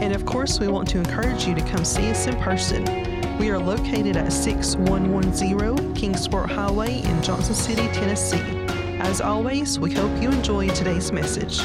[0.00, 2.84] And of course, we want to encourage you to come see us in person.
[3.36, 8.40] We are located at 6110 Kingsport Highway in Johnson City, Tennessee.
[8.98, 11.58] As always, we hope you enjoy today's message.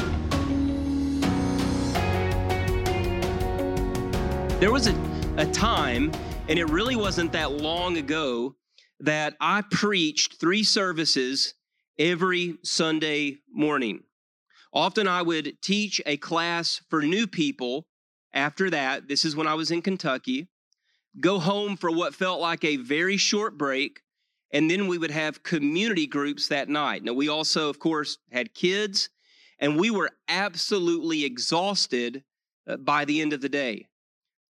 [4.60, 4.94] There was a,
[5.38, 6.12] a time,
[6.50, 8.54] and it really wasn't that long ago,
[9.00, 11.54] that I preached three services
[11.98, 14.00] every Sunday morning.
[14.74, 17.86] Often I would teach a class for new people
[18.36, 19.08] after that.
[19.08, 20.46] This is when I was in Kentucky.
[21.18, 24.02] Go home for what felt like a very short break,
[24.52, 27.02] and then we would have community groups that night.
[27.02, 29.08] Now, we also, of course, had kids,
[29.58, 32.22] and we were absolutely exhausted
[32.68, 33.88] uh, by the end of the day.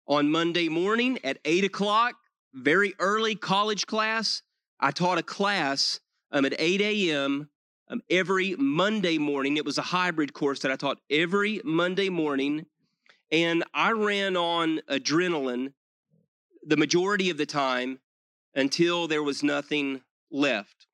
[0.07, 2.15] On Monday morning at 8 o'clock,
[2.53, 4.41] very early college class,
[4.79, 5.99] I taught a class
[6.31, 7.49] um, at 8 a.m.
[7.87, 9.57] Um, every Monday morning.
[9.57, 12.65] It was a hybrid course that I taught every Monday morning.
[13.31, 15.73] And I ran on adrenaline
[16.65, 17.99] the majority of the time
[18.53, 20.01] until there was nothing
[20.31, 20.87] left.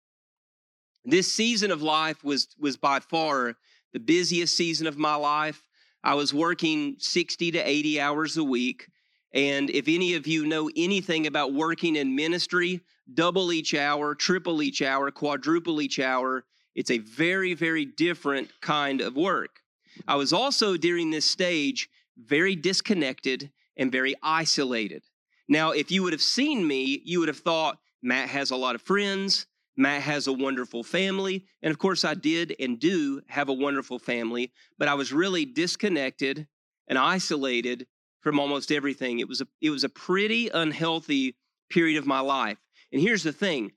[1.03, 3.55] This season of life was, was by far
[3.93, 5.61] the busiest season of my life.
[6.03, 8.87] I was working 60 to 80 hours a week.
[9.33, 12.81] And if any of you know anything about working in ministry,
[13.13, 16.43] double each hour, triple each hour, quadruple each hour,
[16.75, 19.61] it's a very, very different kind of work.
[20.07, 21.89] I was also during this stage
[22.25, 25.03] very disconnected and very isolated.
[25.47, 28.75] Now, if you would have seen me, you would have thought Matt has a lot
[28.75, 29.47] of friends.
[29.77, 31.45] Matt has a wonderful family.
[31.61, 35.45] And of course, I did and do have a wonderful family, but I was really
[35.45, 36.47] disconnected
[36.87, 37.87] and isolated
[38.21, 39.19] from almost everything.
[39.19, 41.35] It was a, it was a pretty unhealthy
[41.69, 42.57] period of my life.
[42.91, 43.71] And here's the thing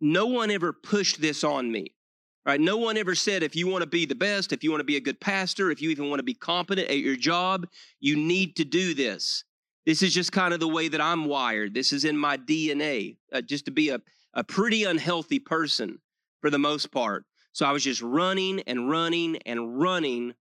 [0.00, 1.94] no one ever pushed this on me.
[2.48, 2.58] Right?
[2.58, 4.84] No one ever said if you want to be the best, if you want to
[4.84, 7.66] be a good pastor, if you even want to be competent at your job,
[8.00, 9.44] you need to do this.
[9.84, 11.74] This is just kind of the way that I'm wired.
[11.74, 14.00] This is in my DNA, uh, just to be a,
[14.32, 15.98] a pretty unhealthy person
[16.40, 17.26] for the most part.
[17.52, 20.32] So I was just running and running and running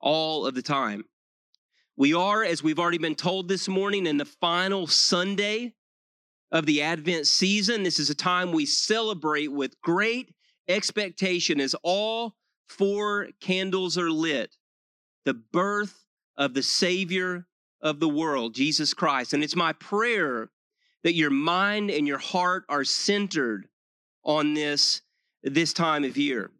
[0.00, 1.04] all of the time.
[1.96, 5.74] We are, as we've already been told this morning, in the final Sunday
[6.50, 7.84] of the Advent season.
[7.84, 10.33] This is a time we celebrate with great
[10.68, 12.34] expectation as all
[12.68, 14.56] four candles are lit.
[15.24, 17.46] The birth of the Savior
[17.80, 19.32] of the world, Jesus Christ.
[19.32, 20.50] And it's my prayer
[21.02, 23.68] that your mind and your heart are centered
[24.24, 25.02] on this
[25.42, 26.50] this time of year.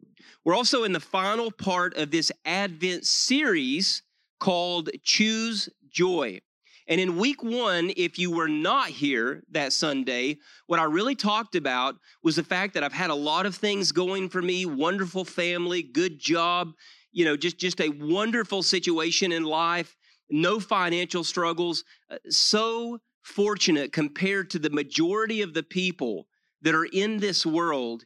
[0.43, 4.03] We're also in the final part of this Advent series
[4.39, 6.41] called Choose Joy.
[6.87, 10.37] And in week one, if you were not here that Sunday,
[10.67, 13.91] what I really talked about was the fact that I've had a lot of things
[13.91, 16.73] going for me wonderful family, good job,
[17.11, 19.95] you know, just, just a wonderful situation in life,
[20.29, 21.83] no financial struggles.
[22.09, 26.27] Uh, so fortunate compared to the majority of the people
[26.61, 28.05] that are in this world.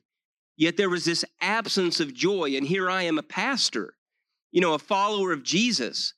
[0.55, 2.55] Yet there was this absence of joy.
[2.55, 3.95] And here I am, a pastor,
[4.51, 6.13] you know, a follower of Jesus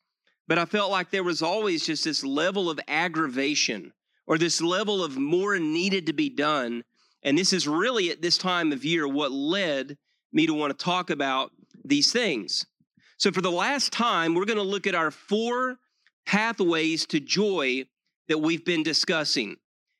[0.51, 3.94] but I felt like there was always just this level of aggravation
[4.28, 6.84] or this level of more needed to be done.
[7.23, 9.97] And this is really at this time of year what led
[10.34, 11.53] me to want to talk about
[11.85, 12.66] these things.
[13.16, 15.78] So, for the last time, we're going to look at our four
[16.25, 17.85] pathways to joy
[18.28, 19.56] that we've been discussing.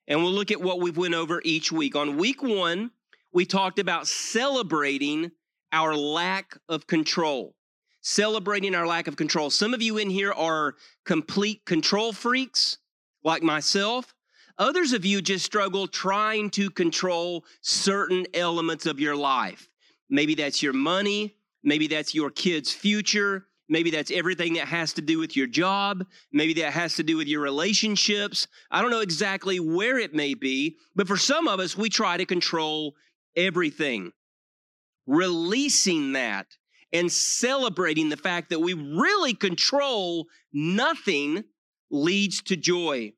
[0.06, 1.96] And we'll look at what we've went over each week.
[1.96, 2.90] On week one,
[3.32, 5.32] we talked about celebrating
[5.72, 7.54] our lack of control
[8.02, 9.48] celebrating our lack of control.
[9.48, 10.74] Some of you in here are
[11.04, 12.78] complete control freaks,
[13.24, 14.14] like myself.
[14.58, 19.68] Others of you just struggle trying to control certain elements of your life.
[20.10, 25.00] Maybe that's your money, maybe that's your kid's future, maybe that's everything that has to
[25.00, 28.46] do with your job, maybe that has to do with your relationships.
[28.70, 32.18] I don't know exactly where it may be, but for some of us, we try
[32.18, 32.94] to control
[33.36, 34.12] everything.
[35.06, 36.46] Releasing that
[36.92, 41.44] and celebrating the fact that we really control nothing
[41.90, 43.12] leads to joy.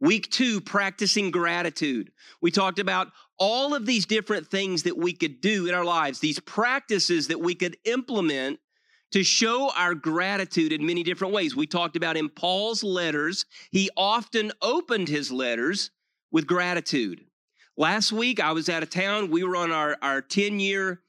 [0.00, 2.10] Week two, practicing gratitude.
[2.40, 3.08] We talked about
[3.38, 7.40] all of these different things that we could do in our lives, these practices that
[7.40, 8.60] we could implement
[9.12, 11.56] to show our gratitude in many different ways.
[11.56, 15.90] We talked about in Paul's letters, he often opened his letters
[16.30, 17.24] with gratitude.
[17.76, 19.30] Last week, I was out of town.
[19.30, 21.00] We were on our, our 10 year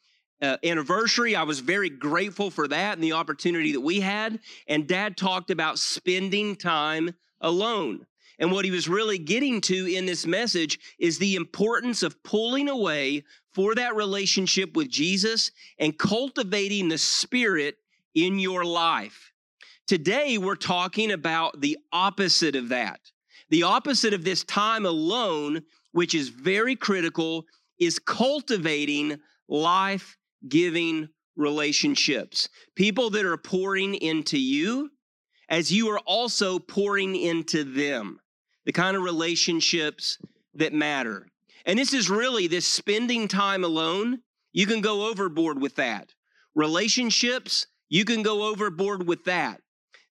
[0.41, 1.35] uh, anniversary.
[1.35, 4.39] I was very grateful for that and the opportunity that we had.
[4.67, 8.05] And dad talked about spending time alone.
[8.39, 12.69] And what he was really getting to in this message is the importance of pulling
[12.69, 13.23] away
[13.53, 17.75] for that relationship with Jesus and cultivating the Spirit
[18.15, 19.31] in your life.
[19.85, 22.99] Today, we're talking about the opposite of that.
[23.49, 25.61] The opposite of this time alone,
[25.91, 27.45] which is very critical,
[27.77, 30.17] is cultivating life
[30.47, 32.49] giving relationships.
[32.75, 34.91] People that are pouring into you
[35.49, 38.19] as you are also pouring into them
[38.65, 40.17] the kind of relationships
[40.53, 41.27] that matter.
[41.65, 44.19] And this is really this spending time alone.
[44.53, 46.13] You can go overboard with that.
[46.55, 49.61] Relationships, you can go overboard with that.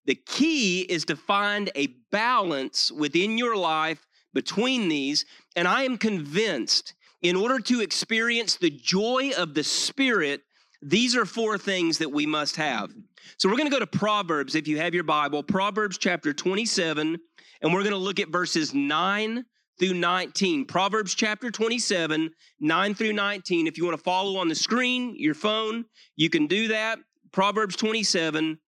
[0.05, 5.25] The key is to find a balance within your life between these.
[5.55, 10.41] And I am convinced in order to experience the joy of the Spirit,
[10.81, 12.91] these are four things that we must have.
[13.37, 17.17] So we're going to go to Proverbs, if you have your Bible, Proverbs chapter 27,
[17.61, 19.45] and we're going to look at verses 9
[19.79, 20.65] through 19.
[20.65, 23.67] Proverbs chapter 27, 9 through 19.
[23.67, 25.85] If you want to follow on the screen, your phone,
[26.15, 26.99] you can do that.
[27.31, 28.59] Proverbs 27,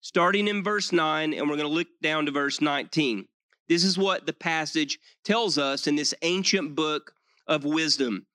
[0.00, 3.26] starting in verse 9, and we're going to look down to verse 19.
[3.68, 7.12] This is what the passage tells us in this ancient book
[7.46, 8.26] of wisdom.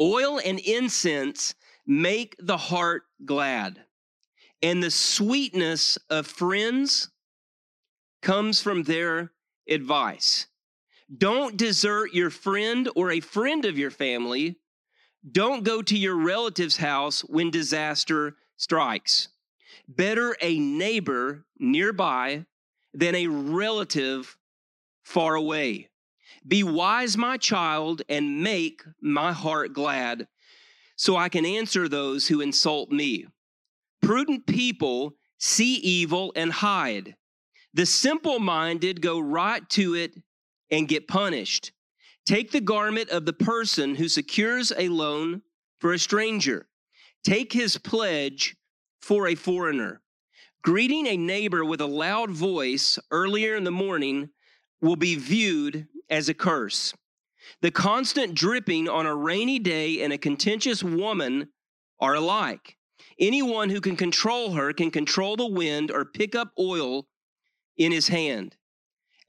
[0.00, 1.54] Oil and incense
[1.86, 3.84] make the heart glad,
[4.62, 7.10] and the sweetness of friends
[8.20, 9.32] comes from their
[9.68, 10.46] advice.
[11.16, 14.56] Don't desert your friend or a friend of your family.
[15.30, 19.28] Don't go to your relative's house when disaster strikes.
[19.86, 22.46] Better a neighbor nearby
[22.94, 24.36] than a relative
[25.02, 25.88] far away.
[26.46, 30.26] Be wise, my child, and make my heart glad,
[30.96, 33.26] so I can answer those who insult me.
[34.00, 37.14] Prudent people see evil and hide.
[37.74, 40.14] The simple minded go right to it
[40.70, 41.72] and get punished.
[42.26, 45.42] Take the garment of the person who secures a loan
[45.80, 46.66] for a stranger.
[47.24, 48.56] Take his pledge
[49.00, 50.00] for a foreigner.
[50.62, 54.28] Greeting a neighbor with a loud voice earlier in the morning
[54.80, 56.92] will be viewed as a curse.
[57.62, 61.48] The constant dripping on a rainy day and a contentious woman
[61.98, 62.76] are alike.
[63.18, 67.08] Anyone who can control her can control the wind or pick up oil
[67.78, 68.56] in his hand.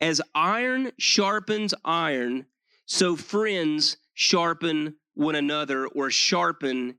[0.01, 2.47] As iron sharpens iron,
[2.86, 6.95] so friends sharpen one another or sharpen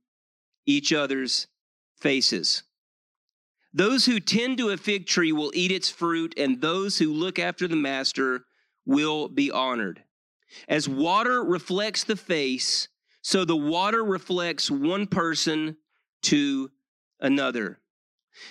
[0.65, 1.47] each other's
[2.01, 2.63] faces.
[3.75, 7.39] Those who tend to a fig tree will eat its fruit, and those who look
[7.39, 8.47] after the master
[8.87, 10.03] will be honored.
[10.69, 12.89] As water reflects the face,
[13.23, 15.77] so the water reflects one person
[16.23, 16.71] to
[17.21, 17.81] another.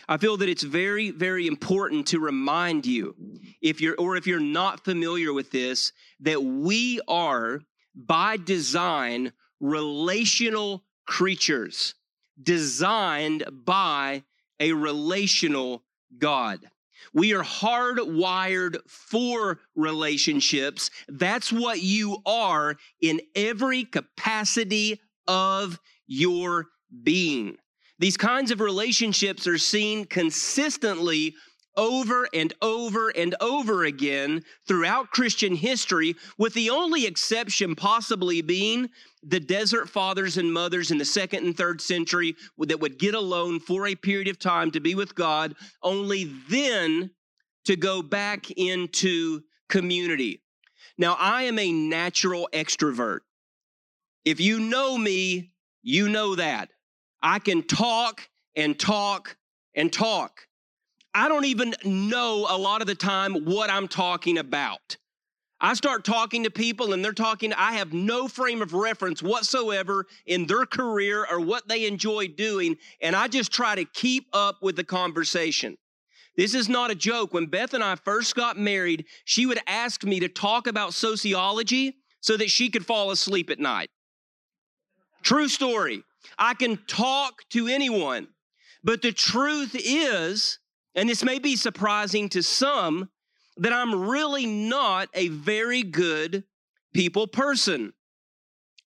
[0.08, 3.16] I feel that it's very, very important to remind you,
[3.62, 5.92] if you're, or if you're not familiar with this,
[6.22, 7.62] that we are
[7.96, 11.96] by design relational creatures
[12.42, 14.24] designed by
[14.60, 15.84] a relational
[16.18, 16.60] God.
[17.14, 20.90] We are hardwired for relationships.
[21.08, 26.68] That's what you are in every capacity of your
[27.04, 27.58] being.
[28.00, 31.36] These kinds of relationships are seen consistently
[31.76, 38.90] over and over and over again throughout Christian history, with the only exception possibly being
[39.24, 43.60] the desert fathers and mothers in the second and third century that would get alone
[43.60, 47.12] for a period of time to be with God, only then
[47.66, 50.42] to go back into community.
[50.98, 53.20] Now, I am a natural extrovert.
[54.26, 55.52] If you know me,
[55.82, 56.70] you know that.
[57.22, 59.38] I can talk and talk
[59.76, 60.48] and talk.
[61.14, 64.98] I don't even know a lot of the time what I'm talking about.
[65.62, 70.06] I start talking to people and they're talking, I have no frame of reference whatsoever
[70.26, 74.58] in their career or what they enjoy doing, and I just try to keep up
[74.62, 75.78] with the conversation.
[76.36, 77.34] This is not a joke.
[77.34, 81.96] When Beth and I first got married, she would ask me to talk about sociology
[82.20, 83.90] so that she could fall asleep at night.
[85.22, 86.04] True story.
[86.38, 88.28] I can talk to anyone,
[88.84, 90.60] but the truth is,
[90.96, 93.10] and this may be surprising to some,
[93.58, 96.44] that I'm really not a very good
[96.94, 97.94] people person.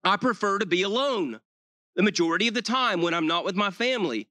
[0.03, 1.39] I prefer to be alone
[1.95, 4.27] the majority of the time when I'm not with my family.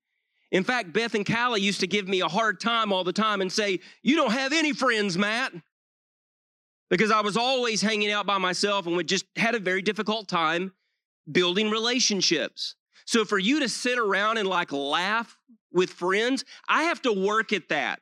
[0.52, 3.40] In fact, Beth and Callie used to give me a hard time all the time
[3.40, 5.52] and say, You don't have any friends, Matt.
[6.90, 10.28] Because I was always hanging out by myself and would just had a very difficult
[10.28, 10.72] time
[11.30, 12.76] building relationships.
[13.06, 15.36] So for you to sit around and like laugh
[15.74, 18.00] with friends, I have to work at that.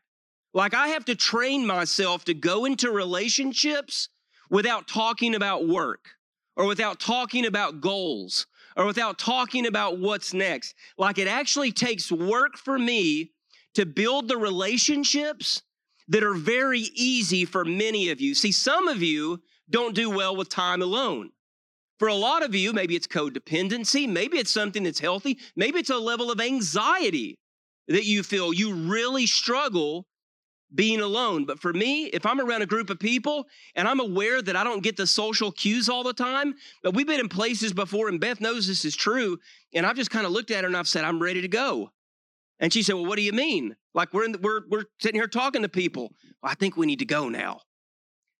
[0.54, 4.08] Like I have to train myself to go into relationships
[4.50, 6.10] without talking about work
[6.56, 10.74] or without talking about goals or without talking about what's next.
[10.98, 13.32] Like it actually takes work for me
[13.74, 15.62] to build the relationships
[16.08, 18.34] that are very easy for many of you.
[18.34, 21.30] See, some of you don't do well with time alone.
[21.98, 25.88] For a lot of you, maybe it's codependency, maybe it's something that's healthy, maybe it's
[25.88, 27.38] a level of anxiety
[27.88, 30.06] that you feel you really struggle
[30.74, 31.44] being alone.
[31.44, 34.64] But for me, if I'm around a group of people and I'm aware that I
[34.64, 38.20] don't get the social cues all the time, but we've been in places before and
[38.20, 39.38] Beth knows this is true,
[39.74, 41.90] and I've just kind of looked at her and I've said, I'm ready to go.
[42.58, 43.76] And she said, Well, what do you mean?
[43.92, 46.14] Like we're in the, we're we're sitting here talking to people.
[46.42, 47.60] Well, I think we need to go now.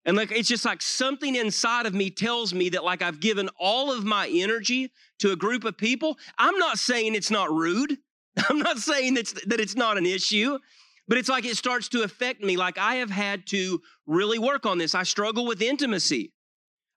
[0.04, 3.48] And like it's just like something inside of me tells me that like I've given
[3.58, 6.18] all of my energy to a group of people.
[6.38, 7.98] I'm not saying it's not rude.
[8.48, 10.58] I'm not saying that's, that it's not an issue,
[11.08, 12.56] but it's like it starts to affect me.
[12.56, 14.94] Like I have had to really work on this.
[14.94, 16.32] I struggle with intimacy.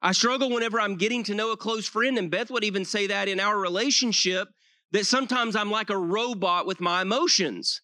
[0.01, 3.07] I struggle whenever I'm getting to know a close friend, and Beth would even say
[3.07, 4.49] that in our relationship
[4.91, 7.81] that sometimes I'm like a robot with my emotions.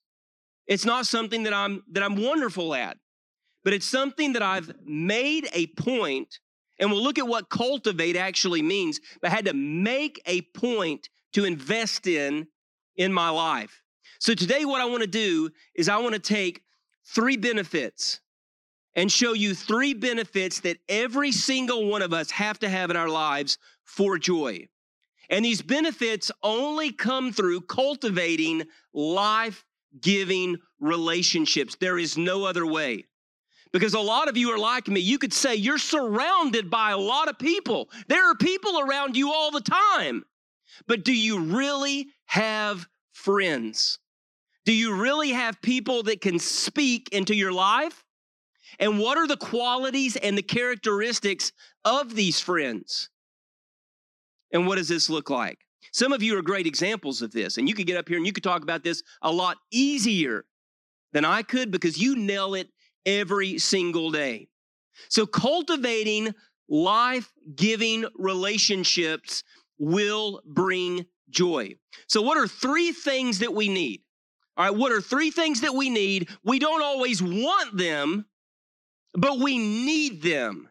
[0.67, 2.97] It's not something that I'm that I'm wonderful at,
[3.63, 6.39] but it's something that I've made a point,
[6.79, 11.09] and we'll look at what cultivate actually means, but I had to make a point
[11.33, 12.47] to invest in
[12.95, 13.81] in my life.
[14.19, 16.61] So today, what I want to do is I want to take
[17.05, 18.21] three benefits
[18.95, 22.97] and show you three benefits that every single one of us have to have in
[22.97, 24.67] our lives for joy.
[25.29, 29.65] And these benefits only come through cultivating life
[29.99, 31.77] giving relationships.
[31.79, 33.05] There is no other way.
[33.71, 34.99] Because a lot of you are like me.
[34.99, 37.89] You could say you're surrounded by a lot of people.
[38.07, 40.25] There are people around you all the time.
[40.87, 43.99] But do you really have friends?
[44.65, 48.03] Do you really have people that can speak into your life?
[48.79, 51.51] And what are the qualities and the characteristics
[51.83, 53.09] of these friends?
[54.53, 55.59] And what does this look like?
[55.91, 58.25] Some of you are great examples of this, and you could get up here and
[58.25, 60.45] you could talk about this a lot easier
[61.11, 62.69] than I could because you nail it
[63.05, 64.47] every single day.
[65.09, 66.33] So, cultivating
[66.69, 69.43] life giving relationships
[69.81, 71.75] will bring joy.
[72.07, 74.01] So, what are three things that we need?
[74.55, 76.29] All right, what are three things that we need?
[76.43, 78.25] We don't always want them,
[79.13, 80.69] but we need them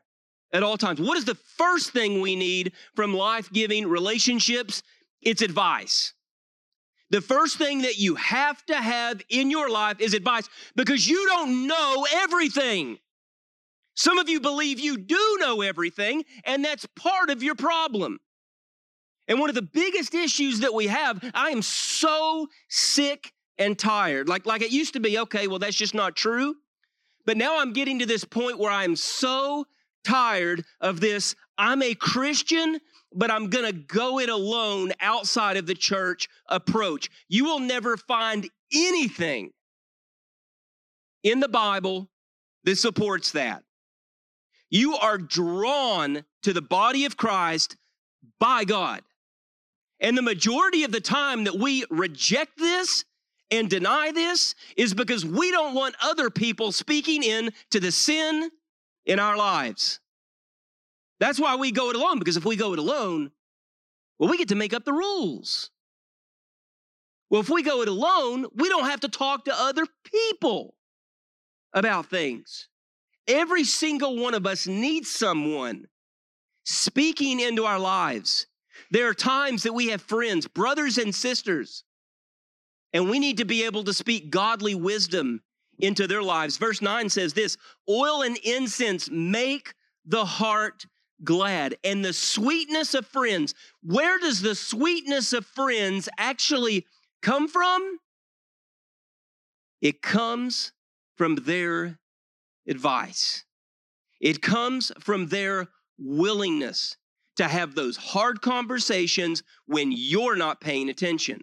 [0.52, 1.00] at all times.
[1.00, 4.83] What is the first thing we need from life giving relationships?
[5.21, 6.14] It's advice.
[7.11, 11.26] The first thing that you have to have in your life is advice because you
[11.26, 12.99] don't know everything.
[13.97, 18.21] Some of you believe you do know everything, and that's part of your problem.
[19.30, 24.28] And one of the biggest issues that we have, I am so sick and tired.
[24.28, 26.56] Like, like it used to be, okay, well, that's just not true.
[27.26, 29.66] But now I'm getting to this point where I'm so
[30.02, 31.37] tired of this.
[31.56, 32.80] I'm a Christian,
[33.14, 37.08] but I'm going to go it alone outside of the church approach.
[37.28, 39.52] You will never find anything
[41.22, 42.10] in the Bible
[42.64, 43.62] that supports that.
[44.70, 47.76] You are drawn to the body of Christ
[48.40, 49.02] by God.
[50.00, 53.04] And the majority of the time that we reject this
[53.50, 58.50] and deny this is because we don't want other people speaking in to the sin
[59.04, 60.00] in our lives.
[61.19, 63.30] That's why we go it alone, because if we go it alone,
[64.19, 65.71] well, we get to make up the rules.
[67.28, 70.75] Well, if we go it alone, we don't have to talk to other people
[71.73, 72.69] about things.
[73.28, 75.87] Every single one of us needs someone
[76.64, 78.47] speaking into our lives.
[78.90, 81.84] There are times that we have friends, brothers and sisters,
[82.92, 85.42] and we need to be able to speak godly wisdom
[85.78, 86.56] into their lives.
[86.56, 87.56] Verse 9 says this
[87.88, 90.87] oil and incense make the heart
[91.22, 91.76] glad.
[91.84, 96.87] And the sweetness of friends, where does the sweetness of friends actually
[97.22, 97.99] come from?
[99.80, 100.72] It comes
[101.16, 101.99] from their
[102.66, 103.44] advice,
[104.20, 105.68] it comes from their
[105.99, 106.96] willingness
[107.40, 111.42] to have those hard conversations when you're not paying attention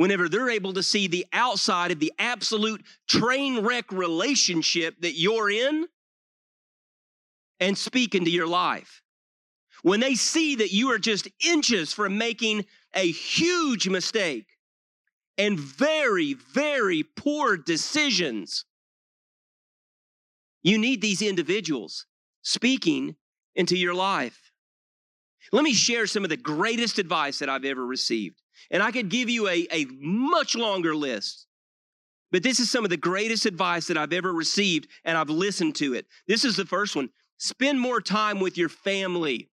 [0.00, 5.50] whenever they're able to see the outside of the absolute train wreck relationship that you're
[5.50, 5.86] in
[7.60, 9.02] and speak into your life.
[9.82, 14.46] When they see that you are just inches from making a huge mistake,
[15.36, 18.64] and very, very poor decisions.
[20.62, 22.06] You need these individuals
[22.40, 23.16] speaking
[23.54, 24.50] into your life.
[25.52, 28.40] Let me share some of the greatest advice that I've ever received.
[28.70, 31.46] And I could give you a, a much longer list.
[32.30, 35.74] But this is some of the greatest advice that I've ever received, and I've listened
[35.76, 36.06] to it.
[36.28, 39.50] This is the first one spend more time with your family.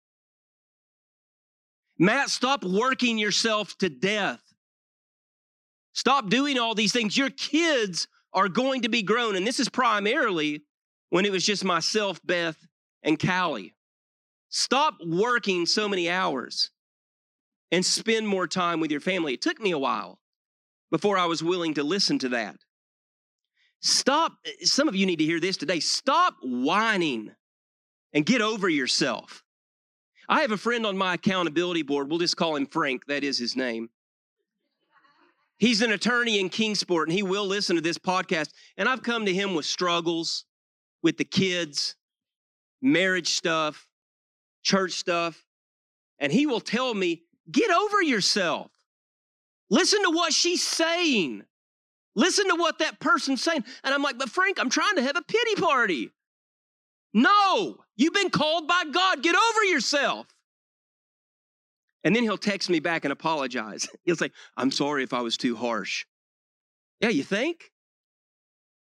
[1.97, 4.41] Matt, stop working yourself to death.
[5.93, 7.15] Stop doing all these things.
[7.15, 9.35] Your kids are going to be grown.
[9.35, 10.63] And this is primarily
[11.09, 12.57] when it was just myself, Beth,
[13.03, 13.74] and Callie.
[14.57, 16.71] Stop working so many hours
[17.73, 19.33] and spend more time with your family.
[19.33, 20.17] It took me a while
[20.91, 22.55] before I was willing to listen to that.
[23.81, 24.31] Stop,
[24.61, 25.81] some of you need to hear this today.
[25.81, 27.31] Stop whining
[28.13, 29.43] and get over yourself.
[30.29, 32.09] I have a friend on my accountability board.
[32.09, 33.07] We'll just call him Frank.
[33.07, 33.89] That is his name.
[35.57, 38.51] He's an attorney in Kingsport and he will listen to this podcast.
[38.77, 40.45] And I've come to him with struggles
[41.03, 41.97] with the kids,
[42.81, 43.85] marriage stuff,
[44.65, 45.45] church stuff.
[46.19, 48.71] And he will tell me, get over yourself.
[49.69, 51.43] Listen to what she's saying.
[52.15, 53.63] Listen to what that person's saying.
[53.83, 56.11] And I'm like, but Frank, I'm trying to have a pity party.
[57.13, 59.23] No, you've been called by God.
[59.23, 60.27] Get over yourself.
[62.03, 63.89] And then he'll text me back and apologize.
[64.03, 66.05] He'll say, I'm sorry if I was too harsh.
[66.99, 67.71] Yeah, you think?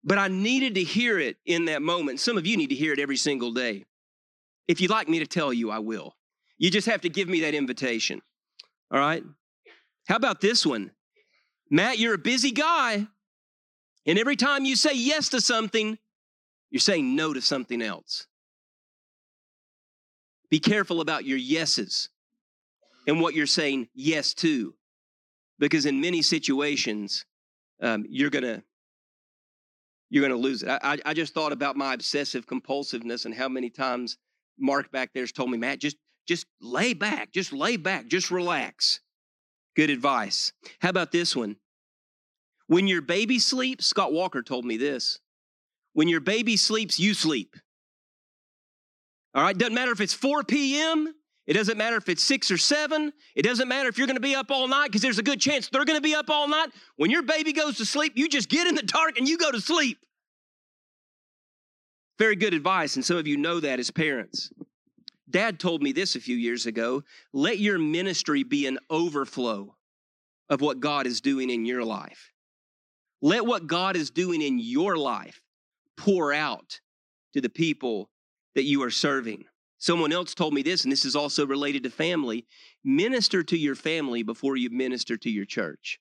[0.01, 2.21] But I needed to hear it in that moment.
[2.21, 3.83] Some of you need to hear it every single day.
[4.67, 6.15] If you'd like me to tell you, I will.
[6.57, 8.21] You just have to give me that invitation.
[8.91, 9.23] All right?
[10.07, 10.91] How about this one?
[11.69, 13.07] Matt, you're a busy guy.
[14.05, 15.97] And every time you say yes to something,
[16.69, 18.27] you're saying no to something else.
[20.49, 22.09] Be careful about your yeses
[23.07, 24.75] and what you're saying yes to.
[25.59, 27.25] Because in many situations,
[27.81, 28.63] um, you're gonna
[30.09, 30.69] you're gonna lose it.
[30.69, 34.17] I, I just thought about my obsessive compulsiveness and how many times
[34.61, 38.99] Mark back there's told me, Matt, just just lay back, just lay back, just relax.
[39.75, 40.53] Good advice.
[40.79, 41.57] How about this one?
[42.67, 45.19] When your baby sleeps, Scott Walker told me this.
[45.93, 47.55] When your baby sleeps, you sleep.
[49.33, 51.13] All right, doesn't matter if it's 4 p.m.,
[51.47, 53.11] it doesn't matter if it's six or seven.
[53.35, 55.67] It doesn't matter if you're to be up all night because there's a good chance
[55.67, 56.69] they're to be up all night.
[56.95, 59.51] When your baby goes to sleep, you just get in the dark and you go
[59.51, 59.97] to sleep.
[62.21, 64.51] Very good advice, and some of you know that as parents.
[65.31, 67.01] Dad told me this a few years ago
[67.33, 69.75] let your ministry be an overflow
[70.47, 72.31] of what God is doing in your life.
[73.23, 75.41] Let what God is doing in your life
[75.97, 76.79] pour out
[77.33, 78.11] to the people
[78.53, 79.45] that you are serving.
[79.79, 82.45] Someone else told me this, and this is also related to family
[82.83, 85.99] minister to your family before you minister to your church.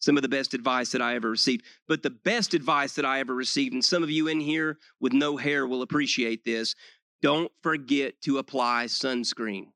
[0.00, 1.64] Some of the best advice that I ever received.
[1.86, 5.12] But the best advice that I ever received, and some of you in here with
[5.12, 6.74] no hair will appreciate this
[7.22, 9.66] don't forget to apply sunscreen.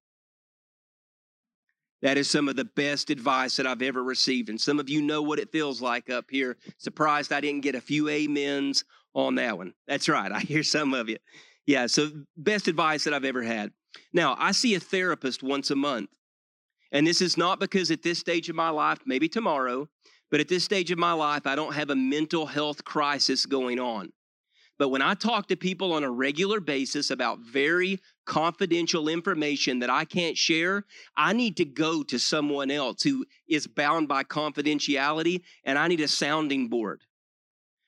[2.00, 4.50] That is some of the best advice that I've ever received.
[4.50, 6.58] And some of you know what it feels like up here.
[6.78, 8.84] Surprised I didn't get a few amens
[9.14, 9.72] on that one.
[9.86, 10.30] That's right.
[10.30, 11.16] I hear some of you.
[11.66, 13.72] Yeah, so best advice that I've ever had.
[14.12, 16.10] Now, I see a therapist once a month.
[16.92, 19.88] And this is not because at this stage of my life, maybe tomorrow,
[20.34, 23.78] but at this stage of my life, I don't have a mental health crisis going
[23.78, 24.12] on.
[24.80, 29.90] But when I talk to people on a regular basis about very confidential information that
[29.90, 35.42] I can't share, I need to go to someone else who is bound by confidentiality,
[35.62, 37.02] and I need a sounding board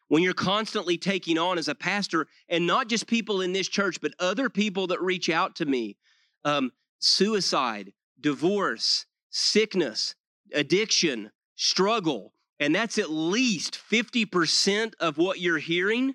[0.06, 4.00] when you're constantly taking on as a pastor, and not just people in this church,
[4.00, 5.96] but other people that reach out to me
[6.44, 10.14] um, suicide, divorce, sickness,
[10.54, 16.14] addiction, struggle, and that's at least 50% of what you're hearing,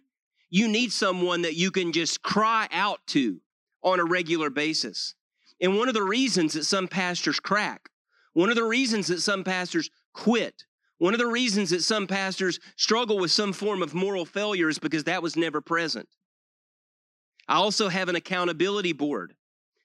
[0.49, 3.39] you need someone that you can just cry out to
[3.84, 5.15] on a regular basis.
[5.62, 7.89] And one of the reasons that some pastors crack,
[8.34, 10.65] one of the reasons that some pastors quit,
[10.97, 14.80] one of the reasons that some pastors struggle with some form of moral failure is
[14.80, 16.08] because that was never present.
[17.47, 19.34] I also have an accountability board.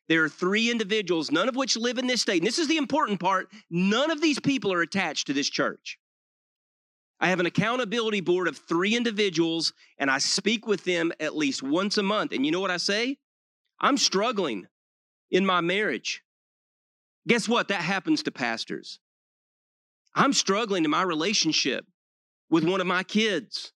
[0.09, 2.39] There are three individuals, none of which live in this state.
[2.39, 5.99] And this is the important part none of these people are attached to this church.
[7.19, 11.63] I have an accountability board of three individuals, and I speak with them at least
[11.63, 12.33] once a month.
[12.33, 13.17] And you know what I say?
[13.81, 14.67] I'm struggling
[15.31, 16.23] in my marriage.
[17.27, 17.69] Guess what?
[17.69, 19.01] That happens to pastors.
[20.15, 21.87] I'm struggling in my relationship
[22.51, 23.73] with one of my kids.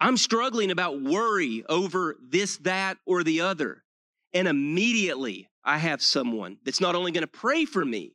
[0.00, 3.84] I'm struggling about worry over this, that, or the other.
[4.32, 8.14] And immediately I have someone that's not only going to pray for me,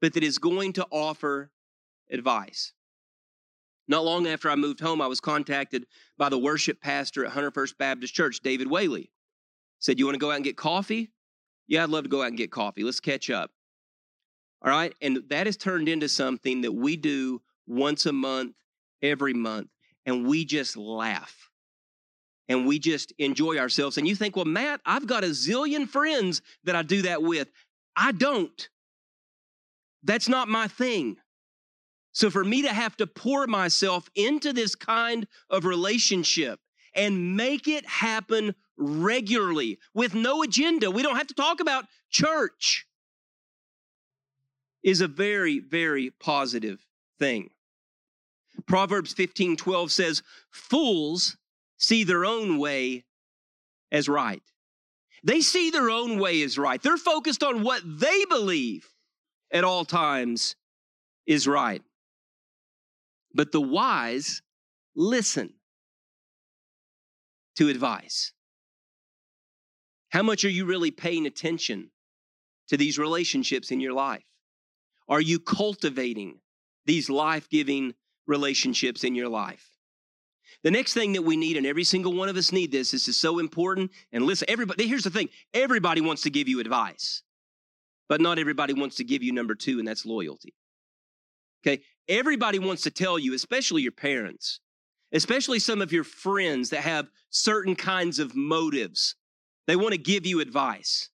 [0.00, 1.50] but that is going to offer
[2.10, 2.72] advice.
[3.88, 5.86] Not long after I moved home, I was contacted
[6.18, 9.10] by the worship pastor at Hunter First Baptist Church, David Whaley.
[9.78, 11.12] Said, You want to go out and get coffee?
[11.68, 12.82] Yeah, I'd love to go out and get coffee.
[12.82, 13.50] Let's catch up.
[14.62, 14.94] All right.
[15.00, 18.54] And that has turned into something that we do once a month,
[19.02, 19.68] every month,
[20.04, 21.50] and we just laugh
[22.48, 23.98] and we just enjoy ourselves.
[23.98, 27.50] And you think, well, Matt, I've got a zillion friends that I do that with.
[27.96, 28.68] I don't.
[30.02, 31.16] That's not my thing.
[32.16, 36.58] So for me to have to pour myself into this kind of relationship
[36.94, 42.86] and make it happen regularly with no agenda, we don't have to talk about church,
[44.82, 46.86] is a very, very positive
[47.18, 47.50] thing.
[48.66, 51.36] Proverbs 15 12 says, Fools
[51.76, 53.04] see their own way
[53.92, 54.42] as right.
[55.22, 56.82] They see their own way as right.
[56.82, 58.88] They're focused on what they believe
[59.52, 60.56] at all times
[61.26, 61.82] is right.
[63.36, 64.40] But the wise
[64.94, 65.52] listen
[67.56, 68.32] to advice.
[70.08, 71.90] How much are you really paying attention
[72.68, 74.24] to these relationships in your life?
[75.06, 76.40] Are you cultivating
[76.86, 77.94] these life giving
[78.26, 79.68] relationships in your life?
[80.62, 83.06] The next thing that we need, and every single one of us need this, this
[83.06, 83.90] is so important.
[84.12, 87.22] And listen, everybody, here's the thing everybody wants to give you advice,
[88.08, 90.54] but not everybody wants to give you number two, and that's loyalty.
[91.62, 91.82] Okay?
[92.08, 94.60] Everybody wants to tell you, especially your parents,
[95.12, 99.16] especially some of your friends that have certain kinds of motives.
[99.66, 101.10] They want to give you advice.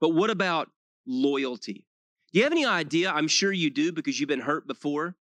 [0.00, 0.70] But what about
[1.06, 1.86] loyalty?
[2.32, 3.10] Do you have any idea?
[3.10, 5.16] I'm sure you do because you've been hurt before.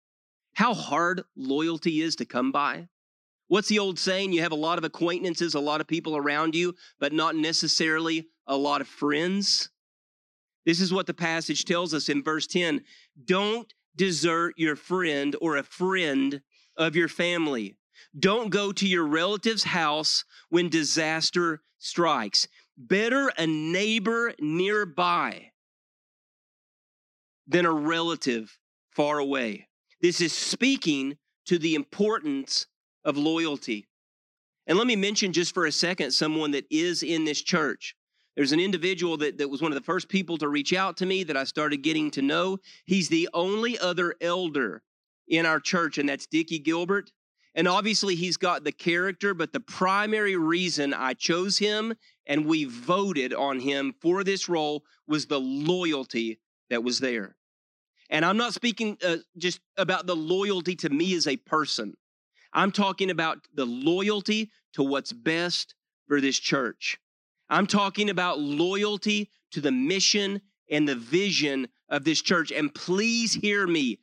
[0.54, 2.88] How hard loyalty is to come by?
[3.48, 4.34] What's the old saying?
[4.34, 8.28] You have a lot of acquaintances, a lot of people around you, but not necessarily
[8.48, 9.70] a lot of friends.
[10.65, 12.82] This is what the passage tells us in verse 10
[13.26, 16.41] Don't desert your friend or a friend
[16.77, 17.77] of your family.
[18.17, 22.47] Don't go to your relative's house when disaster strikes.
[22.77, 25.51] Better a neighbor nearby
[27.47, 28.58] than a relative
[28.91, 29.67] far away.
[30.01, 32.67] This is speaking to the importance
[33.03, 33.88] of loyalty.
[34.67, 37.95] And let me mention just for a second someone that is in this church.
[38.36, 41.06] There's an individual that, that was one of the first people to reach out to
[41.06, 42.58] me that I started getting to know.
[42.86, 44.84] He's the only other elder
[45.28, 47.12] in our church, and that's Dickie Gilbert.
[47.56, 51.93] And obviously, he's got the character, but the primary reason I chose him
[52.26, 57.38] and we voted on him for this role was the loyalty that was there.
[58.10, 61.95] And I'm not speaking uh, just about the loyalty to me as a person.
[62.52, 65.76] I'm talking about the loyalty to what's best
[66.08, 66.98] for this church.
[67.49, 72.51] I'm talking about loyalty to the mission and the vision of this church.
[72.51, 73.99] And please hear me,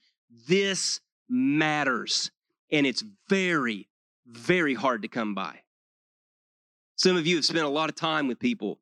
[0.49, 2.31] this matters.
[2.71, 3.89] And it's very,
[4.27, 5.61] very hard to come by.
[6.97, 8.79] Some of you have spent a lot of time with people.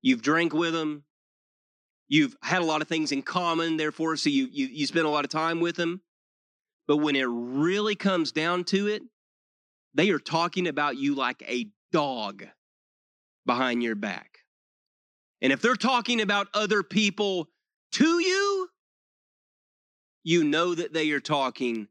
[0.00, 1.04] You've drank with them.
[2.08, 5.10] You've had a lot of things in common, therefore, so you, you, you spend a
[5.10, 6.00] lot of time with them.
[6.86, 9.02] But when it really comes down to it,
[9.92, 12.44] they are talking about you like a dog
[13.44, 14.38] behind your back.
[15.40, 17.48] And if they're talking about other people
[17.92, 18.68] to you,
[20.24, 21.88] you know that they are talking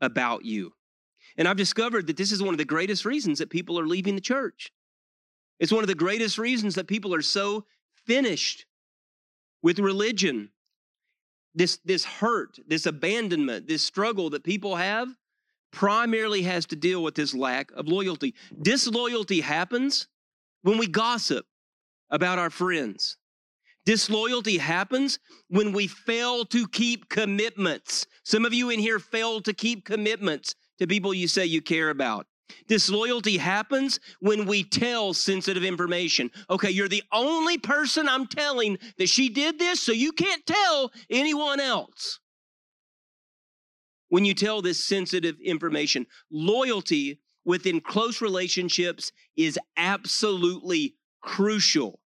[0.00, 0.72] about you.
[1.36, 4.14] And I've discovered that this is one of the greatest reasons that people are leaving
[4.14, 4.70] the church.
[5.58, 7.64] It's one of the greatest reasons that people are so
[8.06, 8.66] finished
[9.62, 10.50] with religion
[11.54, 15.08] this this hurt this abandonment this struggle that people have
[15.76, 20.08] primarily has to deal with this lack of loyalty disloyalty happens
[20.62, 21.44] when we gossip
[22.10, 23.18] about our friends
[23.84, 29.52] disloyalty happens when we fail to keep commitments some of you in here fail to
[29.52, 32.26] keep commitments to people you say you care about
[32.68, 36.30] Disloyalty happens when we tell sensitive information.
[36.48, 40.92] Okay, you're the only person I'm telling that she did this, so you can't tell
[41.10, 42.20] anyone else.
[44.08, 52.00] When you tell this sensitive information, loyalty within close relationships is absolutely crucial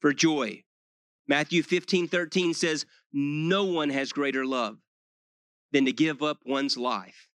[0.00, 0.62] for joy.
[1.28, 4.78] Matthew 15 13 says, No one has greater love
[5.72, 7.28] than to give up one's life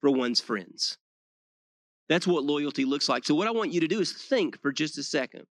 [0.00, 0.98] for one's friends.
[2.08, 3.24] That's what loyalty looks like.
[3.24, 5.46] So, what I want you to do is think for just a second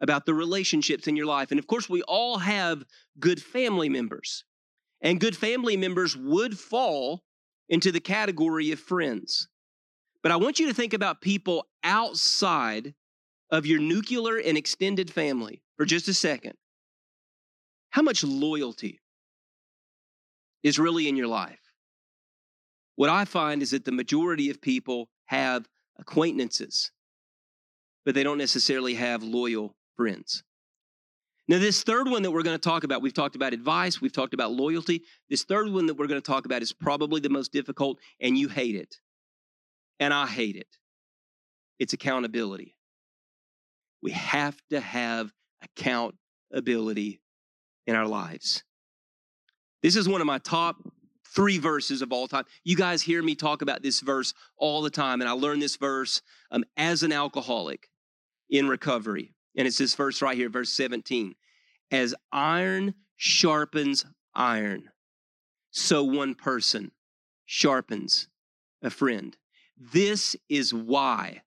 [0.00, 1.50] about the relationships in your life.
[1.50, 2.84] And of course, we all have
[3.18, 4.44] good family members,
[5.00, 7.22] and good family members would fall
[7.68, 9.48] into the category of friends.
[10.22, 12.94] But I want you to think about people outside
[13.50, 16.54] of your nuclear and extended family for just a second.
[17.90, 19.00] How much loyalty
[20.62, 21.60] is really in your life?
[22.96, 25.66] What I find is that the majority of people have
[25.98, 26.90] acquaintances,
[28.04, 30.42] but they don't necessarily have loyal friends.
[31.50, 34.12] Now, this third one that we're going to talk about, we've talked about advice, we've
[34.12, 35.02] talked about loyalty.
[35.28, 38.38] This third one that we're going to talk about is probably the most difficult, and
[38.38, 39.00] you hate it.
[39.98, 40.68] And I hate it.
[41.80, 42.76] It's accountability.
[44.00, 47.20] We have to have accountability
[47.84, 48.62] in our lives.
[49.82, 50.76] This is one of my top
[51.34, 52.44] three verses of all time.
[52.62, 55.74] You guys hear me talk about this verse all the time, and I learned this
[55.74, 57.88] verse um, as an alcoholic
[58.48, 59.34] in recovery.
[59.56, 61.34] And it's this verse right here, verse 17.
[61.90, 64.90] As iron sharpens iron,
[65.70, 66.92] so one person
[67.46, 68.28] sharpens
[68.82, 69.36] a friend.
[69.76, 71.42] This is why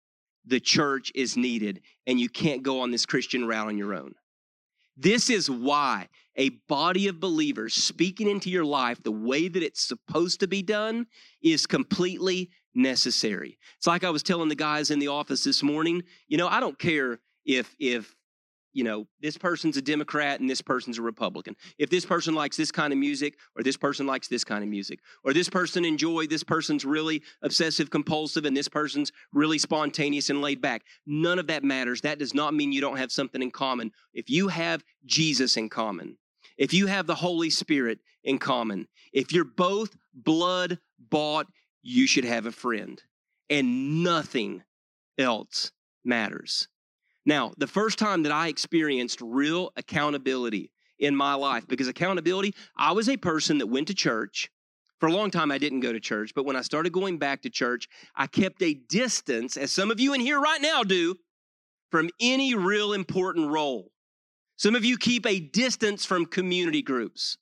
[0.45, 4.15] the church is needed, and you can't go on this Christian route on your own.
[4.97, 9.83] This is why a body of believers speaking into your life the way that it's
[9.83, 11.07] supposed to be done
[11.41, 13.57] is completely necessary.
[13.77, 16.59] It's like I was telling the guys in the office this morning, you know, I
[16.59, 18.15] don't care if if
[18.73, 21.55] you know, this person's a Democrat and this person's a Republican.
[21.77, 24.69] If this person likes this kind of music, or this person likes this kind of
[24.69, 30.29] music, or this person enjoy, this person's really obsessive compulsive, and this person's really spontaneous
[30.29, 30.83] and laid back.
[31.05, 32.01] None of that matters.
[32.01, 33.91] That does not mean you don't have something in common.
[34.13, 36.17] If you have Jesus in common,
[36.57, 41.47] if you have the Holy Spirit in common, if you're both blood bought,
[41.81, 43.01] you should have a friend.
[43.49, 44.63] And nothing
[45.17, 45.71] else
[46.03, 46.67] matters.
[47.25, 52.91] Now, the first time that I experienced real accountability in my life, because accountability, I
[52.91, 54.49] was a person that went to church.
[54.99, 57.41] For a long time, I didn't go to church, but when I started going back
[57.41, 61.15] to church, I kept a distance, as some of you in here right now do,
[61.91, 63.91] from any real important role.
[64.55, 67.37] Some of you keep a distance from community groups.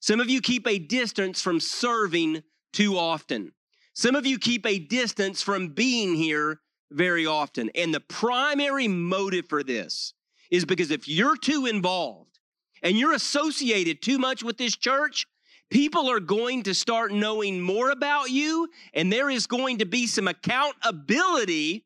[0.00, 3.52] Some of you keep a distance from serving too often.
[3.94, 7.70] Some of you keep a distance from being here very often.
[7.74, 10.14] And the primary motive for this
[10.50, 12.38] is because if you're too involved
[12.82, 15.26] and you're associated too much with this church,
[15.70, 20.06] people are going to start knowing more about you, and there is going to be
[20.06, 21.84] some accountability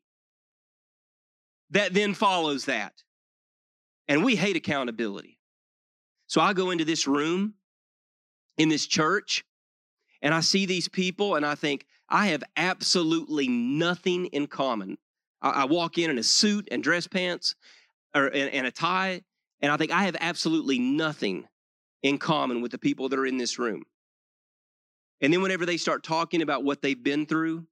[1.71, 3.03] that then follows that.
[4.07, 5.39] And we hate accountability.
[6.27, 7.55] So I go into this room
[8.57, 9.43] in this church
[10.21, 14.97] and I see these people and I think, I have absolutely nothing in common.
[15.41, 17.55] I, I walk in in a suit and dress pants
[18.13, 19.21] or and, and a tie,
[19.61, 21.47] and I think I have absolutely nothing
[22.03, 23.83] in common with the people that are in this room.
[25.21, 27.65] And then whenever they start talking about what they've been through,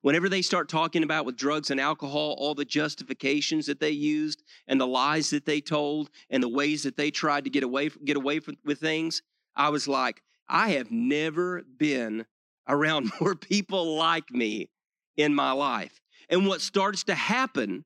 [0.00, 4.44] whenever they start talking about with drugs and alcohol, all the justifications that they used
[4.68, 7.90] and the lies that they told and the ways that they tried to get away
[8.04, 9.22] get away from, with things,
[9.56, 12.26] I was like, I have never been
[12.68, 14.70] around more people like me
[15.16, 16.00] in my life.
[16.28, 17.84] And what starts to happen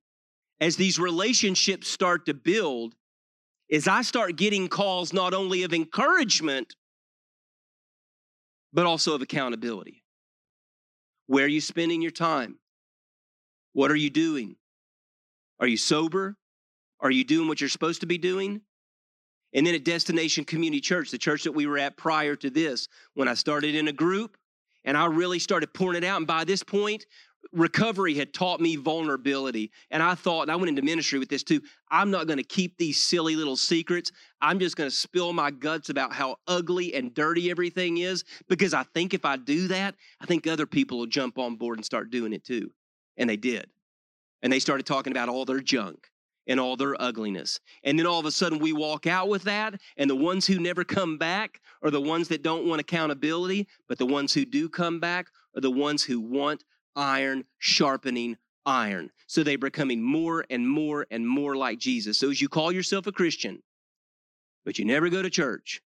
[0.60, 2.94] as these relationships start to build
[3.68, 6.74] is I start getting calls not only of encouragement,
[8.72, 10.02] but also of accountability.
[11.26, 12.58] Where are you spending your time?
[13.72, 14.56] What are you doing?
[15.60, 16.36] Are you sober?
[17.00, 18.62] Are you doing what you're supposed to be doing?
[19.52, 22.88] And then at Destination Community Church, the church that we were at prior to this,
[23.14, 24.36] when I started in a group,
[24.84, 26.18] and I really started pouring it out.
[26.18, 27.06] And by this point,
[27.52, 29.70] recovery had taught me vulnerability.
[29.90, 31.60] And I thought, and I went into ministry with this too,
[31.90, 34.12] I'm not going to keep these silly little secrets.
[34.40, 38.74] I'm just going to spill my guts about how ugly and dirty everything is because
[38.74, 41.84] I think if I do that, I think other people will jump on board and
[41.84, 42.70] start doing it too.
[43.16, 43.66] And they did.
[44.42, 46.08] And they started talking about all their junk
[46.48, 47.60] and all their ugliness.
[47.84, 50.58] And then all of a sudden we walk out with that, and the ones who
[50.58, 54.68] never come back are the ones that don't want accountability, but the ones who do
[54.68, 56.64] come back are the ones who want
[56.96, 59.10] iron sharpening iron.
[59.26, 62.18] So they're becoming more and more and more like Jesus.
[62.18, 63.62] So as you call yourself a Christian,
[64.64, 65.80] but you never go to church,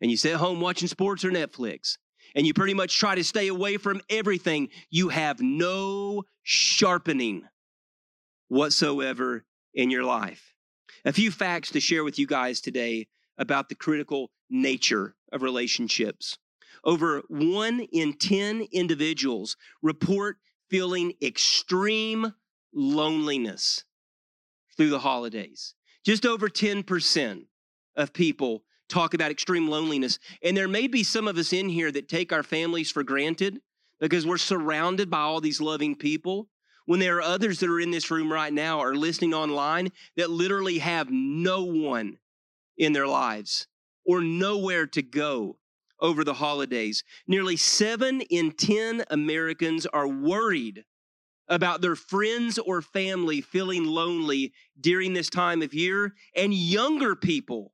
[0.00, 1.96] and you sit at home watching sports or Netflix,
[2.34, 7.42] and you pretty much try to stay away from everything, you have no sharpening
[8.48, 10.54] whatsoever in your life.
[11.04, 13.08] A few facts to share with you guys today
[13.38, 16.38] about the critical nature of relationships.
[16.84, 22.34] Over one in 10 individuals report feeling extreme
[22.72, 23.84] loneliness
[24.76, 25.74] through the holidays.
[26.04, 27.44] Just over 10%
[27.96, 30.18] of people talk about extreme loneliness.
[30.42, 33.60] And there may be some of us in here that take our families for granted
[34.00, 36.48] because we're surrounded by all these loving people
[36.86, 40.30] when there are others that are in this room right now or listening online that
[40.30, 42.18] literally have no one
[42.76, 43.66] in their lives
[44.04, 45.58] or nowhere to go
[46.00, 47.04] over the holidays.
[47.26, 50.84] Nearly seven in 10 Americans are worried
[51.48, 56.14] about their friends or family feeling lonely during this time of year.
[56.34, 57.72] And younger people,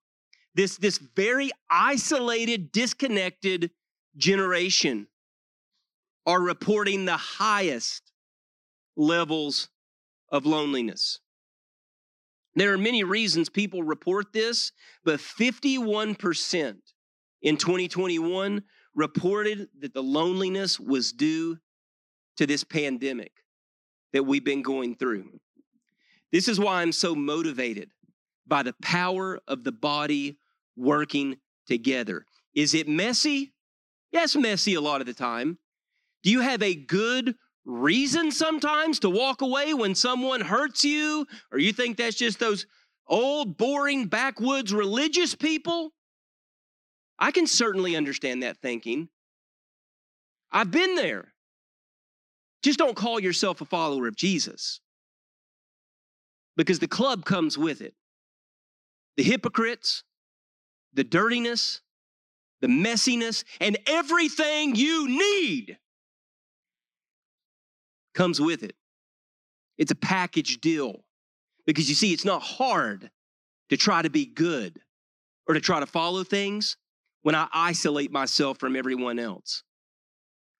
[0.54, 3.70] this, this very isolated, disconnected
[4.16, 5.06] generation,
[6.26, 8.07] are reporting the highest
[8.98, 9.70] levels
[10.30, 11.20] of loneliness.
[12.54, 14.72] There are many reasons people report this,
[15.04, 16.76] but 51%
[17.40, 21.58] in 2021 reported that the loneliness was due
[22.36, 23.32] to this pandemic
[24.12, 25.40] that we've been going through.
[26.32, 27.90] This is why I'm so motivated
[28.46, 30.38] by the power of the body
[30.76, 32.24] working together.
[32.54, 33.52] Is it messy?
[34.10, 35.58] Yes, messy a lot of the time.
[36.24, 37.36] Do you have a good
[37.68, 41.26] reason sometimes to walk away when someone hurts you?
[41.52, 42.66] Or you think that's just those
[43.06, 45.92] old, boring, backwoods religious people?
[47.18, 49.08] I can certainly understand that thinking.
[50.50, 51.34] I've been there.
[52.62, 54.80] Just don't call yourself a follower of Jesus
[56.56, 57.94] because the club comes with it.
[59.16, 60.04] The hypocrites,
[60.94, 61.82] the dirtiness,
[62.60, 65.78] the messiness, and everything you need
[68.18, 68.74] comes with it.
[69.78, 71.04] It's a package deal
[71.66, 73.10] because you see, it's not hard
[73.70, 74.80] to try to be good
[75.46, 76.76] or to try to follow things
[77.22, 79.62] when I isolate myself from everyone else.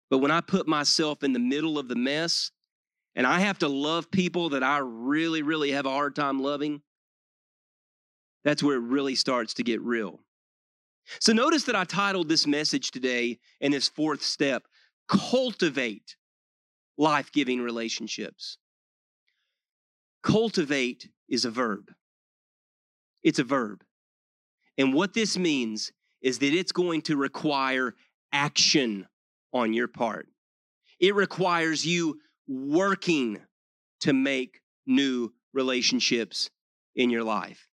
[0.09, 2.53] But when I put myself in the middle of the mess
[3.16, 6.81] and I have to love people that I really, really have a hard time loving,
[8.44, 10.21] that's where it really starts to get real.
[11.21, 14.62] So notice that I titled this message today in this fourth step
[15.09, 16.14] Cultivate
[16.99, 18.59] Life Giving Relationships.
[20.23, 21.93] Cultivate is a verb.
[23.23, 23.85] It's a verb.
[24.77, 27.95] And what this means is that it's going to require
[28.33, 29.07] action
[29.53, 30.29] on your part.
[31.01, 33.39] It requires you working
[34.01, 36.51] to make new relationships
[36.97, 37.69] in your life.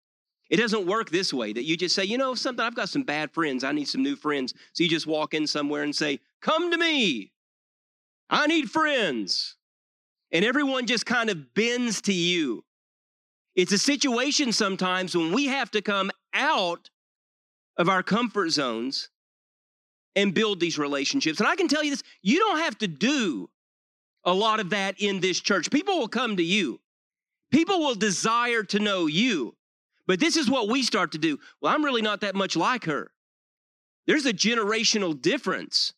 [0.50, 3.04] It doesn't work this way that you just say, you know, something, I've got some
[3.04, 3.64] bad friends.
[3.64, 4.54] I need some new friends.
[4.74, 7.33] So you just walk in somewhere and say, come to me.
[8.34, 9.58] I need friends.
[10.32, 12.65] And everyone just kind of bends to you.
[13.56, 16.89] It's a situation sometimes when we have to come out
[17.78, 19.10] of our comfort zones
[20.15, 21.39] and build these relationships.
[21.39, 23.50] And I can tell you this you don't have to do
[24.26, 25.69] a lot of that in this church.
[25.69, 26.80] People will come to you,
[27.52, 29.56] people will desire to know you.
[30.06, 31.39] But this is what we start to do.
[31.62, 33.12] Well, I'm really not that much like her.
[34.06, 35.93] There's a generational difference.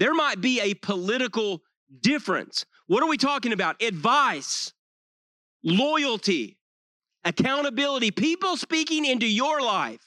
[0.00, 1.60] There might be a political
[2.00, 2.64] difference.
[2.86, 3.80] What are we talking about?
[3.82, 4.72] Advice,
[5.62, 6.58] loyalty,
[7.22, 10.00] accountability, people speaking into your life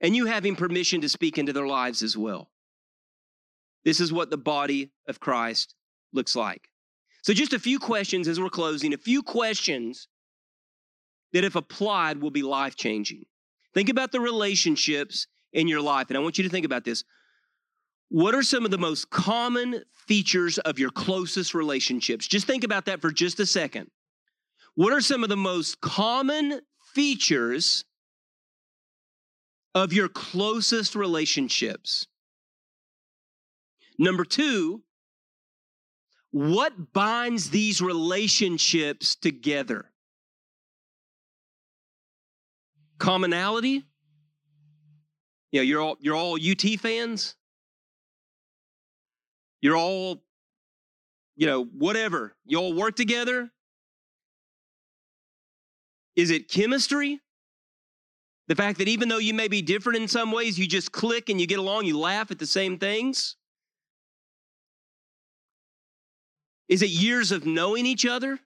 [0.00, 2.50] and you having permission to speak into their lives as well.
[3.84, 5.74] This is what the body of Christ
[6.14, 6.68] looks like.
[7.22, 10.08] So, just a few questions as we're closing, a few questions
[11.34, 13.24] that, if applied, will be life changing.
[13.74, 17.04] Think about the relationships in your life, and I want you to think about this.
[18.10, 22.26] What are some of the most common features of your closest relationships?
[22.26, 23.90] Just think about that for just a second.
[24.74, 26.60] What are some of the most common
[26.94, 27.84] features
[29.74, 32.06] of your closest relationships.
[33.98, 34.82] Number two,
[36.32, 39.90] what binds these relationships together?
[42.98, 43.84] Commonality?
[45.52, 47.34] Yeah, you're all you're all UT fans.
[49.60, 50.22] You're all,
[51.36, 52.34] you know, whatever.
[52.44, 53.50] You all work together.
[56.16, 57.20] Is it chemistry?
[58.48, 61.28] The fact that even though you may be different in some ways, you just click
[61.28, 63.36] and you get along, you laugh at the same things?
[66.68, 68.38] Is it years of knowing each other,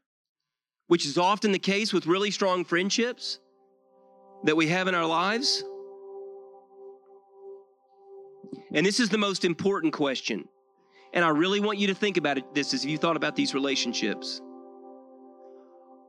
[0.89, 3.39] which is often the case with really strong friendships
[4.45, 5.63] that we have in our lives?
[8.73, 10.49] And this is the most important question.
[11.15, 13.55] And I really want you to think about it this as you thought about these
[13.55, 14.43] relationships.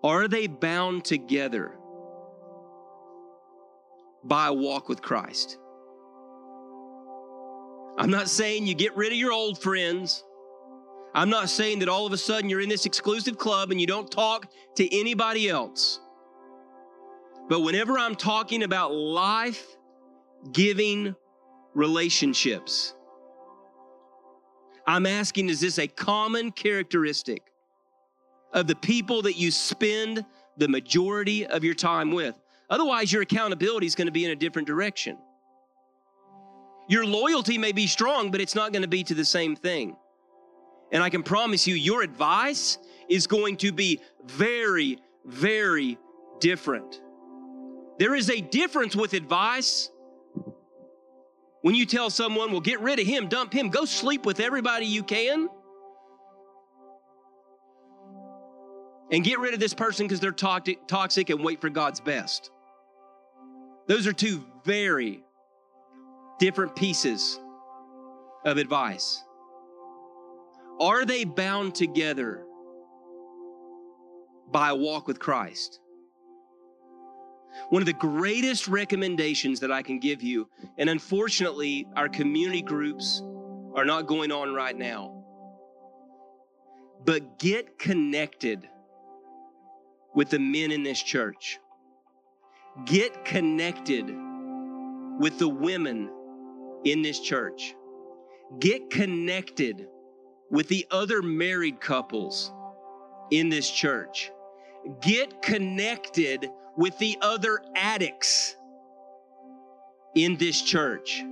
[0.04, 1.78] Are they bound together
[4.26, 5.58] by a walk with Christ.
[7.98, 10.24] I'm not saying you get rid of your old friends.
[11.14, 13.88] I'm not saying that all of a sudden you're in this exclusive club and you
[13.88, 16.02] don't talk to anybody else.
[17.48, 19.66] But whenever I'm talking about life
[20.52, 21.16] giving
[21.74, 22.95] relationships,
[24.88, 27.42] I'm asking is this a common characteristic
[28.54, 30.24] of the people that you spend
[30.58, 32.40] the majority of your time with?
[32.70, 35.18] Otherwise, your accountability is going to be in a different direction.
[36.88, 39.96] Your loyalty may be strong, but it's not going to be to the same thing.
[40.92, 42.78] And I can promise you, your advice
[43.10, 45.98] is going to be very, very
[46.40, 47.02] different.
[47.98, 49.90] There is a difference with advice
[51.66, 54.86] when you tell someone, well, get rid of him, dump him, go sleep with everybody
[54.86, 55.50] you can.
[59.12, 62.52] And get rid of this person because they're toxic and wait for God's best.
[63.88, 65.24] Those are two very
[66.38, 67.40] different pieces
[68.46, 69.24] of advice.
[70.80, 72.46] Are they bound together
[74.52, 75.80] by a walk with Christ?
[77.70, 83.22] One of the greatest recommendations that I can give you, and unfortunately, our community groups
[83.74, 85.24] are not going on right now,
[87.06, 88.68] but get connected
[90.14, 91.60] with the men in this church.
[92.86, 94.06] Get connected
[95.20, 96.10] with the women
[96.84, 97.76] in this church.
[98.60, 99.88] Get connected
[100.52, 102.52] with the other married couples
[103.32, 104.32] in this church.
[105.02, 108.56] Get connected with the other addicts
[110.16, 111.24] in this church.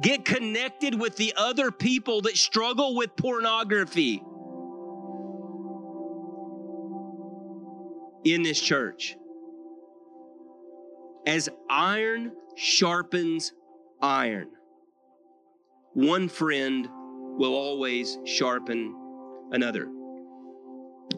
[0.00, 4.22] Get connected with the other people that struggle with pornography
[8.24, 9.16] in this church.
[11.26, 13.52] As iron sharpens
[14.00, 14.48] iron,
[15.94, 16.88] one friend
[17.38, 18.94] will always sharpen
[19.50, 19.88] another.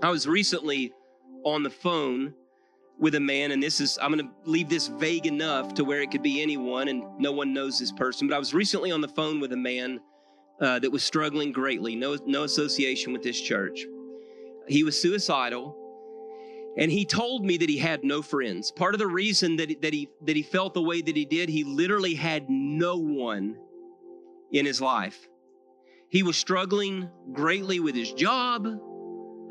[0.03, 0.93] I was recently
[1.45, 2.34] on the phone
[3.01, 6.03] with a man, and this is, I'm going to leave this vague enough to where
[6.03, 9.01] it could be anyone and no one knows this person, but I was recently on
[9.01, 10.01] the phone with a man
[10.61, 13.87] uh, that was struggling greatly, no, no association with this church.
[14.69, 15.77] He was suicidal.
[16.77, 18.71] And he told me that he had no friends.
[18.71, 21.49] Part of the reason that, that, he, that he felt the way that he did,
[21.49, 23.57] he literally had no one
[24.53, 25.27] in his life.
[26.11, 28.69] He was struggling greatly with his job,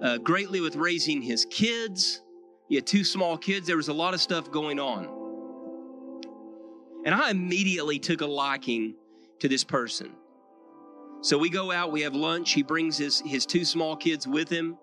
[0.02, 2.22] uh, greatly with raising his kids.
[2.70, 3.66] He had two small kids.
[3.66, 5.10] There was a lot of stuff going on.
[7.04, 8.94] And I immediately took a liking
[9.40, 10.12] to this person.
[11.22, 12.54] So we go out, we have lunch.
[12.54, 14.78] He brings his, his two small kids with him.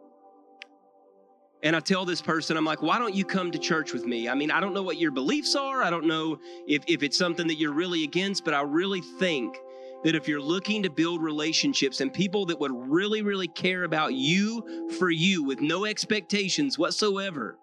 [1.63, 4.29] And I tell this person, I'm like, why don't you come to church with me?
[4.29, 5.83] I mean, I don't know what your beliefs are.
[5.83, 9.57] I don't know if, if it's something that you're really against, but I really think
[10.05, 14.13] that if you're looking to build relationships and people that would really, really care about
[14.13, 17.59] you for you with no expectations whatsoever,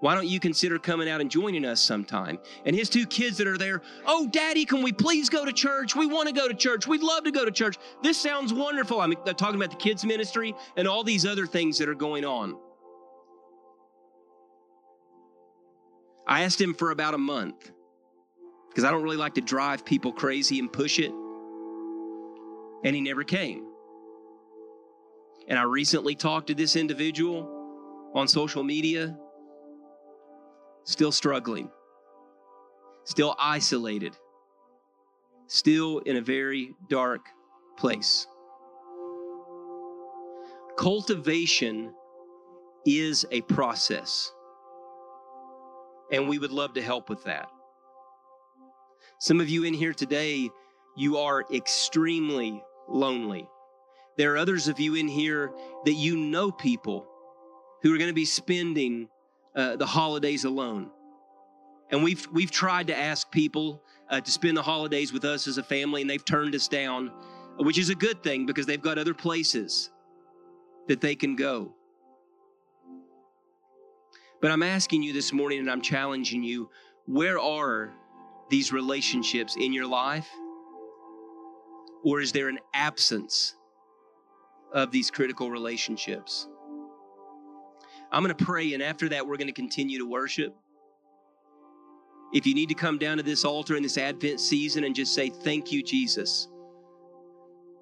[0.00, 2.38] why don't you consider coming out and joining us sometime?
[2.64, 5.96] And his two kids that are there, oh, daddy, can we please go to church?
[5.96, 6.86] We want to go to church.
[6.86, 7.76] We'd love to go to church.
[8.02, 9.00] This sounds wonderful.
[9.00, 12.24] I'm uh, talking about the kids' ministry and all these other things that are going
[12.24, 12.56] on.
[16.28, 17.72] I asked him for about a month
[18.68, 21.10] because I don't really like to drive people crazy and push it.
[22.84, 23.64] And he never came.
[25.48, 29.18] And I recently talked to this individual on social media,
[30.88, 31.68] still struggling,
[33.04, 34.16] still isolated,
[35.46, 37.20] still in a very dark
[37.76, 38.26] place.
[40.78, 41.92] Cultivation
[42.86, 44.32] is a process,
[46.10, 47.50] and we would love to help with that.
[49.20, 50.48] Some of you in here today,
[50.96, 53.46] you are extremely lonely.
[54.16, 55.52] There are others of you in here
[55.84, 57.06] that you know people
[57.82, 59.10] who are going to be spending
[59.54, 60.90] uh, the holidays alone.
[61.90, 65.58] And we've we've tried to ask people uh, to spend the holidays with us as
[65.58, 67.10] a family, and they've turned us down,
[67.58, 69.90] which is a good thing because they've got other places
[70.86, 71.74] that they can go.
[74.40, 76.70] But I'm asking you this morning, and I'm challenging you:
[77.06, 77.92] where are
[78.50, 80.28] these relationships in your life?
[82.04, 83.56] Or is there an absence
[84.72, 86.48] of these critical relationships?
[88.10, 90.54] I'm going to pray, and after that, we're going to continue to worship.
[92.32, 95.14] If you need to come down to this altar in this Advent season and just
[95.14, 96.48] say, Thank you, Jesus.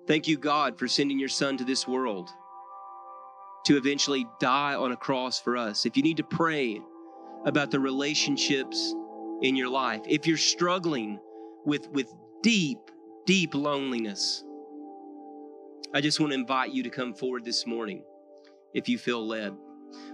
[0.07, 2.31] Thank you, God, for sending your Son to this world
[3.65, 5.87] to eventually die on a cross for us.
[5.87, 6.81] If you need to pray
[7.45, 8.95] about the relationships
[9.43, 11.19] in your life, if you're struggling
[11.65, 12.13] with, with
[12.43, 12.79] deep,
[13.27, 14.45] deep loneliness,
[15.93, 18.05] I just want to invite you to come forward this morning
[18.73, 19.57] if you feel led.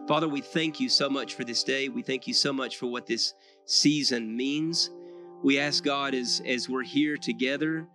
[0.08, 1.88] Father, we thank you so much for this day.
[1.88, 3.34] We thank you so much for what this
[3.66, 4.90] season means.
[5.42, 7.86] We ask God as, as we're here together,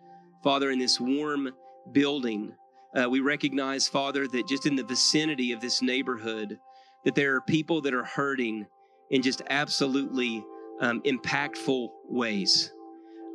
[0.44, 1.52] Father, in this warm
[1.92, 2.54] building,
[2.96, 6.60] uh, we recognize, Father, that just in the vicinity of this neighborhood,
[7.06, 8.66] that there are people that are hurting
[9.12, 10.44] in just absolutely
[10.82, 12.74] um, impactful ways.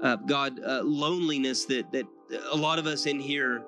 [0.03, 2.07] Uh, God, uh, loneliness that that
[2.51, 3.65] a lot of us in here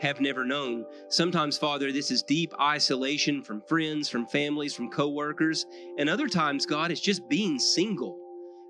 [0.00, 0.84] have never known.
[1.08, 5.66] Sometimes, Father, this is deep isolation from friends, from families, from coworkers,
[5.98, 8.18] and other times, God, it's just being single.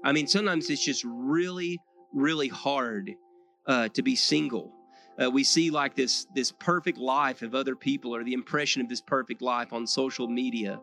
[0.04, 1.80] I mean, sometimes it's just really,
[2.12, 3.14] really hard
[3.66, 4.72] uh, to be single.
[5.22, 8.88] Uh, we see like this this perfect life of other people or the impression of
[8.88, 10.80] this perfect life on social media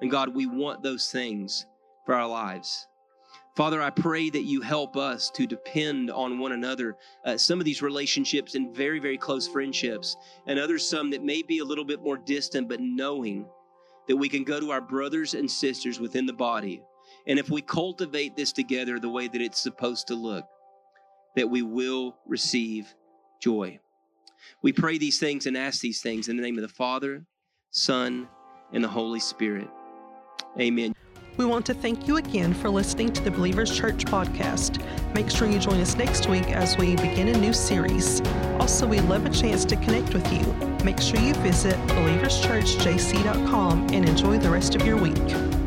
[0.00, 1.66] and god we want those things
[2.04, 2.88] for our lives
[3.60, 6.96] Father, I pray that you help us to depend on one another.
[7.26, 11.42] Uh, some of these relationships and very, very close friendships, and others some that may
[11.42, 13.44] be a little bit more distant, but knowing
[14.08, 16.82] that we can go to our brothers and sisters within the body.
[17.26, 20.46] And if we cultivate this together the way that it's supposed to look,
[21.36, 22.94] that we will receive
[23.42, 23.78] joy.
[24.62, 27.26] We pray these things and ask these things in the name of the Father,
[27.72, 28.26] Son,
[28.72, 29.68] and the Holy Spirit.
[30.58, 30.94] Amen.
[31.40, 34.84] We want to thank you again for listening to the Believers Church podcast.
[35.14, 38.20] Make sure you join us next week as we begin a new series.
[38.58, 40.44] Also, we love a chance to connect with you.
[40.84, 45.59] Make sure you visit believerschurchjc.com and enjoy the rest of your week.